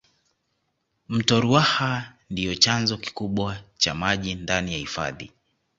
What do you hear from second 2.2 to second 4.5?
ndiyo chanzo kikubwa cha maji